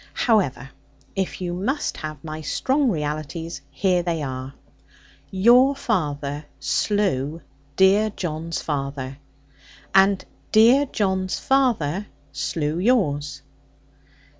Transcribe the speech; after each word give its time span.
However, 0.15 0.71
if 1.15 1.41
you 1.41 1.53
must 1.53 1.97
have 1.97 2.23
my 2.23 2.41
strong 2.41 2.89
realities, 2.89 3.61
here 3.69 4.01
they 4.01 4.23
are. 4.23 4.55
Your 5.29 5.75
father 5.75 6.45
slew 6.59 7.43
dear 7.75 8.09
John's 8.09 8.59
father, 8.63 9.19
and 9.93 10.25
dear 10.51 10.87
John's 10.87 11.37
father 11.37 12.07
slew 12.31 12.79
yours.' 12.79 13.43